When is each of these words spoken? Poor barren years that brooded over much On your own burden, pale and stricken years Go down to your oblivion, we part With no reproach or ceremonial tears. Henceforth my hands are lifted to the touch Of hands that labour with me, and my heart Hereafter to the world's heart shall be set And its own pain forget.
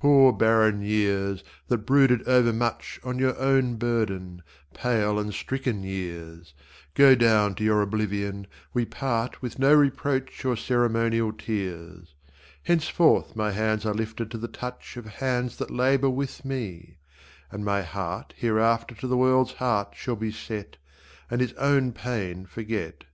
Poor 0.00 0.32
barren 0.32 0.80
years 0.80 1.44
that 1.68 1.84
brooded 1.84 2.26
over 2.26 2.50
much 2.50 2.98
On 3.04 3.18
your 3.18 3.38
own 3.38 3.74
burden, 3.76 4.42
pale 4.72 5.18
and 5.18 5.34
stricken 5.34 5.82
years 5.82 6.54
Go 6.94 7.14
down 7.14 7.54
to 7.56 7.62
your 7.62 7.82
oblivion, 7.82 8.46
we 8.72 8.86
part 8.86 9.42
With 9.42 9.58
no 9.58 9.74
reproach 9.74 10.42
or 10.46 10.56
ceremonial 10.56 11.30
tears. 11.34 12.14
Henceforth 12.62 13.36
my 13.36 13.50
hands 13.52 13.84
are 13.84 13.92
lifted 13.92 14.30
to 14.30 14.38
the 14.38 14.48
touch 14.48 14.96
Of 14.96 15.04
hands 15.04 15.58
that 15.58 15.70
labour 15.70 16.08
with 16.08 16.42
me, 16.42 16.96
and 17.50 17.62
my 17.62 17.82
heart 17.82 18.32
Hereafter 18.38 18.94
to 18.94 19.06
the 19.06 19.18
world's 19.18 19.52
heart 19.52 19.92
shall 19.94 20.16
be 20.16 20.32
set 20.32 20.78
And 21.30 21.42
its 21.42 21.52
own 21.58 21.92
pain 21.92 22.46
forget. 22.46 23.04